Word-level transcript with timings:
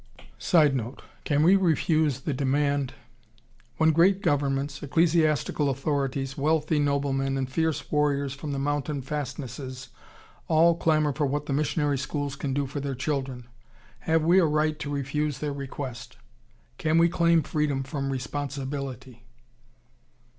[Sidenote: 0.39 1.03
Can 1.25 1.43
we 1.43 1.55
refuse 1.55 2.21
the 2.21 2.33
demand?] 2.33 2.95
When 3.77 3.91
great 3.91 4.23
governments, 4.23 4.81
ecclesiastical 4.81 5.69
authorities, 5.69 6.35
wealthy 6.35 6.79
noblemen, 6.79 7.37
and 7.37 7.47
fierce 7.47 7.91
warriors 7.91 8.33
from 8.33 8.51
the 8.51 8.57
mountain 8.57 9.03
fastnesses 9.03 9.89
all 10.47 10.75
clamor 10.75 11.13
for 11.13 11.27
what 11.27 11.45
the 11.45 11.53
missionary 11.53 11.99
schools 11.99 12.35
can 12.35 12.51
do 12.51 12.65
for 12.65 12.79
their 12.79 12.95
children, 12.95 13.45
have 13.99 14.23
we 14.23 14.39
a 14.39 14.45
right 14.47 14.79
to 14.79 14.89
refuse 14.89 15.37
their 15.37 15.53
request? 15.53 16.17
Can 16.79 16.97
we 16.97 17.07
claim 17.07 17.43
freedom 17.43 17.83
from 17.83 18.09
responsibility? 18.11 19.27